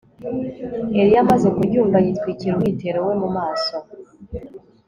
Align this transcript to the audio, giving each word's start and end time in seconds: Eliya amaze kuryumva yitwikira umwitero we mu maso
Eliya 0.99 1.19
amaze 1.25 1.47
kuryumva 1.55 1.97
yitwikira 2.05 2.53
umwitero 2.55 2.97
we 3.07 3.13
mu 3.21 3.29
maso 3.37 3.75